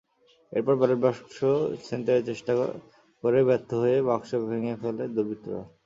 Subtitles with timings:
[0.51, 1.19] এরপর ব্যালট বাক্স
[1.85, 2.51] ছিনতাইয়ের চেষ্টা
[3.23, 5.61] করে ব্যর্থ হয়ে বাক্স ভেঙে ফেলে দুর্বৃত্তরা।